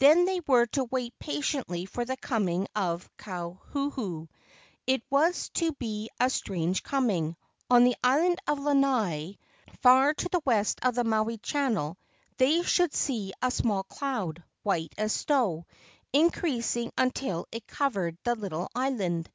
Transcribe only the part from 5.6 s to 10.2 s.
be a strange coming. On the island Lanai, far